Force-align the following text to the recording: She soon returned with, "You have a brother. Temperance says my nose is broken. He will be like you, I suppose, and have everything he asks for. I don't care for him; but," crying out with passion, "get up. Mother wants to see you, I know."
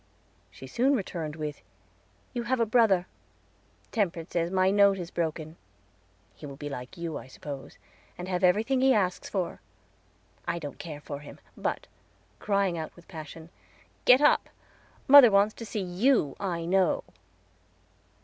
She 0.49 0.65
soon 0.65 0.95
returned 0.95 1.35
with, 1.35 1.61
"You 2.33 2.41
have 2.41 2.59
a 2.59 2.65
brother. 2.65 3.05
Temperance 3.91 4.31
says 4.31 4.49
my 4.49 4.71
nose 4.71 4.99
is 4.99 5.11
broken. 5.11 5.57
He 6.33 6.47
will 6.47 6.55
be 6.55 6.69
like 6.69 6.97
you, 6.97 7.19
I 7.19 7.27
suppose, 7.27 7.77
and 8.17 8.27
have 8.27 8.43
everything 8.43 8.81
he 8.81 8.95
asks 8.95 9.29
for. 9.29 9.61
I 10.47 10.57
don't 10.57 10.79
care 10.79 11.01
for 11.01 11.19
him; 11.19 11.39
but," 11.55 11.85
crying 12.39 12.79
out 12.79 12.95
with 12.95 13.07
passion, 13.07 13.51
"get 14.05 14.21
up. 14.21 14.49
Mother 15.07 15.29
wants 15.29 15.53
to 15.53 15.67
see 15.67 15.81
you, 15.83 16.35
I 16.39 16.65
know." 16.65 17.03